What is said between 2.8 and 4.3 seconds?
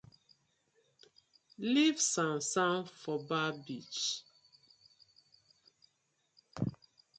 for bar beach.